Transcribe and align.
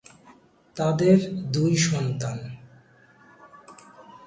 তাদের 0.75 1.17
দুই 1.53 1.73
সন্তান। 1.87 2.37